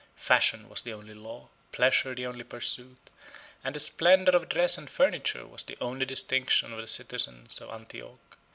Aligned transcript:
Fashion 0.15 0.67
was 0.67 0.81
the 0.81 0.93
only 0.93 1.13
law, 1.13 1.49
pleasure 1.71 2.15
the 2.15 2.25
only 2.25 2.43
pursuit, 2.43 3.11
and 3.63 3.75
the 3.75 3.79
splendor 3.79 4.31
of 4.31 4.49
dress 4.49 4.75
and 4.75 4.89
furniture 4.89 5.45
was 5.45 5.61
the 5.61 5.77
only 5.79 6.07
distinction 6.07 6.73
of 6.73 6.79
the 6.79 6.87
citizens 6.87 7.61
of 7.61 7.69
Antioch. 7.69 8.37